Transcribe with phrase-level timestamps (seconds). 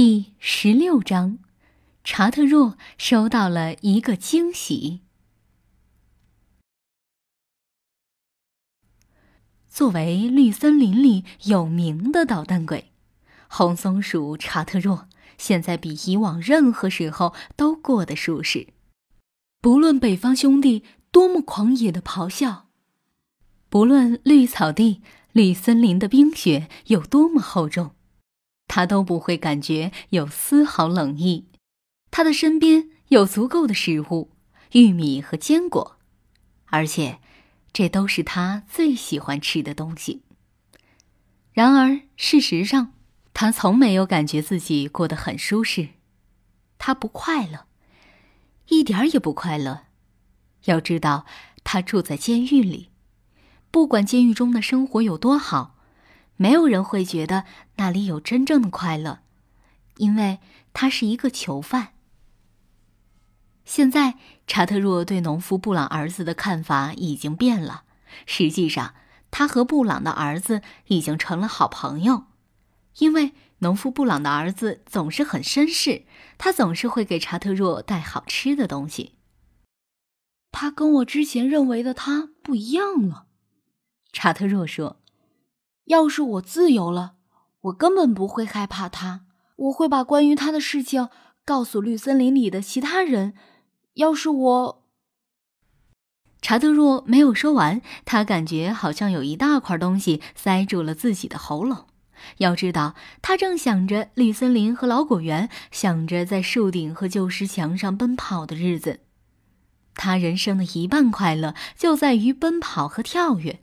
[0.00, 1.40] 第十六章，
[2.04, 5.00] 查特若收到了一个惊喜。
[9.68, 12.92] 作为绿森林里有名的捣蛋鬼，
[13.48, 18.68] 红松鼠查特若现在比以往任何时候都过得舒适。
[19.60, 22.68] 不论北方兄弟多么狂野的咆哮，
[23.68, 25.02] 不论绿草地、
[25.32, 27.96] 绿森林的冰雪有多么厚重。
[28.68, 31.46] 他都不会感觉有丝毫冷意，
[32.10, 34.30] 他的身边有足够的食物，
[34.72, 35.96] 玉米和坚果，
[36.66, 37.18] 而且
[37.72, 40.22] 这都是他最喜欢吃的东西。
[41.52, 42.92] 然而，事实上，
[43.34, 45.88] 他从没有感觉自己过得很舒适，
[46.76, 47.66] 他不快乐，
[48.68, 49.86] 一点儿也不快乐。
[50.66, 51.24] 要知道，
[51.64, 52.90] 他住在监狱里，
[53.70, 55.77] 不管监狱中的生活有多好。
[56.38, 57.44] 没有人会觉得
[57.76, 59.18] 那里有真正的快乐，
[59.96, 60.38] 因为
[60.72, 61.88] 他是一个囚犯。
[63.64, 64.14] 现在，
[64.46, 67.82] 查特若对农夫布朗儿子的看法已经变了。
[68.24, 68.94] 实际上，
[69.32, 72.26] 他和布朗的儿子已经成了好朋友，
[72.98, 76.04] 因为农夫布朗的儿子总是很绅士，
[76.38, 79.16] 他总是会给查特若带好吃的东西。
[80.52, 83.26] 他跟我之前认为的他不一样了，
[84.12, 85.00] 查特若说。
[85.88, 87.14] 要是我自由了，
[87.62, 89.22] 我根本不会害怕他。
[89.56, 91.08] 我会把关于他的事情
[91.44, 93.34] 告诉绿森林里的其他人。
[93.94, 94.84] 要是我……
[96.42, 101.86] 查德若没有说完，他感觉好像有一大块东西塞住了自己的喉咙。
[102.36, 109.00] 要知道，他正想着绿森林和老果园，想着在树顶和旧石墙上奔跑的日子。
[109.94, 113.60] 他人生的一半快乐就在于奔跑和跳跃。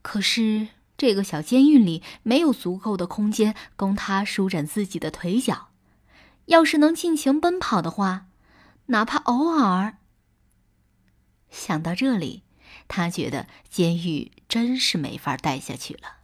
[0.00, 0.68] 可是。
[0.96, 5.68] 这个小监狱里没有足够的空间供他舒展自己的腿脚。
[6.46, 8.26] 要是能尽情奔跑的话，
[8.86, 9.98] 哪怕偶尔……
[11.50, 12.44] 想到这里，
[12.86, 16.18] 他觉得监狱真是没法待下去了。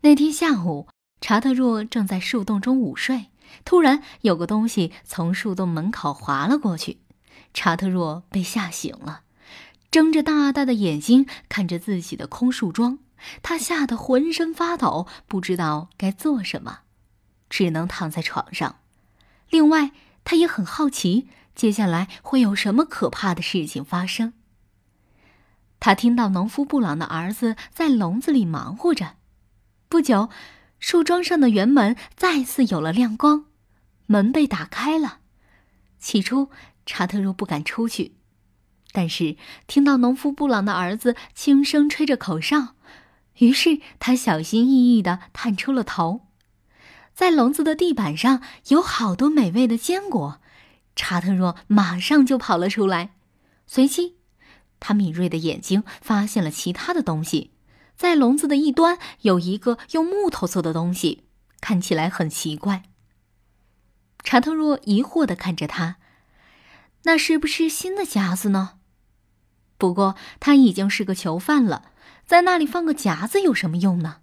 [0.00, 0.88] 那天下午，
[1.20, 3.26] 查特若正在树洞中午睡，
[3.64, 7.00] 突然有个东西从树洞门口滑了过去，
[7.52, 9.22] 查特若被吓醒了。
[9.90, 12.98] 睁着大大的眼睛看着自己的空树桩，
[13.42, 16.80] 他吓得浑身发抖，不知道该做什么，
[17.48, 18.76] 只能躺在床上。
[19.48, 19.92] 另外，
[20.24, 24.32] 他也很好奇接下来会有什么可怕的事情发生。
[25.78, 29.14] 他听到农夫布朗的儿子在笼子里忙活着。
[29.88, 30.28] 不久，
[30.80, 33.44] 树桩上的圆门再次有了亮光，
[34.06, 35.20] 门被打开了。
[35.98, 36.50] 起初，
[36.84, 38.16] 查特若不敢出去。
[38.96, 39.36] 但是
[39.66, 42.68] 听到农夫布朗的儿子轻声吹着口哨，
[43.40, 46.22] 于是他小心翼翼地探出了头。
[47.12, 50.40] 在笼子的地板上有好多美味的坚果，
[50.94, 53.10] 查特若马上就跑了出来。
[53.66, 54.16] 随即，
[54.80, 57.50] 他敏锐的眼睛发现了其他的东西，
[57.98, 61.24] 在笼子的一端有一个用木头做的东西，
[61.60, 62.84] 看起来很奇怪。
[64.24, 65.96] 查特若疑惑地看着他，
[67.02, 68.78] 那是不是新的夹子呢？
[69.78, 71.90] 不过他已经是个囚犯了，
[72.24, 74.18] 在那里放个夹子有什么用呢？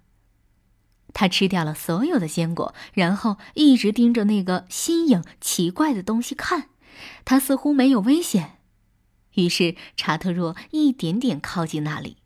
[1.12, 6.70] 他吃掉了所有的坚果，然后一直盯着那个新颖奇怪的东西看。
[7.24, 8.58] 他似乎没有危险，
[9.34, 12.18] 于是查特若一点点靠近那里，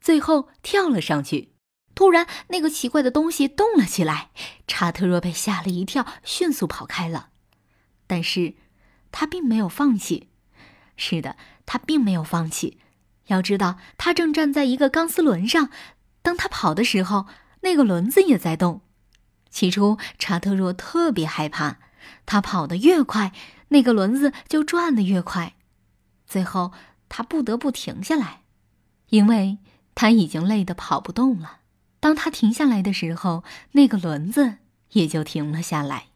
[0.00, 1.52] 最后跳了上去。
[1.94, 4.30] 突然，那个奇怪的东西动了起来，
[4.66, 7.28] 查特若被吓了一跳，迅速跑开了。
[8.06, 8.54] 但是，
[9.10, 10.30] 他并没有放弃。
[10.96, 11.36] 是的。
[11.66, 12.78] 他并没有放弃，
[13.26, 15.70] 要知道，他正站在一个钢丝轮上。
[16.22, 17.26] 当他跑的时候，
[17.62, 18.80] 那个轮子也在动。
[19.50, 21.78] 起初，查特若特别害怕，
[22.24, 23.32] 他跑得越快，
[23.68, 25.54] 那个轮子就转得越快。
[26.26, 26.72] 最后，
[27.08, 28.42] 他不得不停下来，
[29.08, 29.58] 因为
[29.94, 31.58] 他已经累得跑不动了。
[32.00, 34.58] 当他停下来的时候，那个轮子
[34.92, 36.06] 也就停了下来。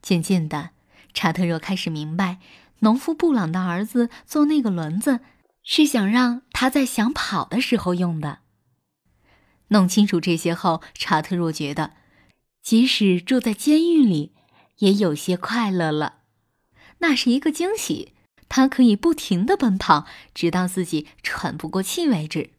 [0.00, 0.70] 渐渐的，
[1.12, 2.38] 查特若开始明白。
[2.80, 5.20] 农夫布朗的儿子做那个轮子，
[5.62, 8.38] 是想让他在想跑的时候用的。
[9.68, 11.92] 弄清楚这些后，查特若觉得，
[12.62, 14.34] 即使住在监狱里，
[14.78, 16.20] 也有些快乐了。
[16.98, 18.14] 那是一个惊喜，
[18.48, 22.50] 他可以不停的奔跑，直到自己喘不过气为止。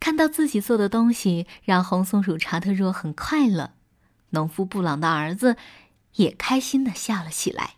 [0.00, 3.74] 看到自己做的东西让红松鼠查特若很快乐，
[4.30, 5.56] 农夫布朗的儿子
[6.14, 7.74] 也开心的笑了起来。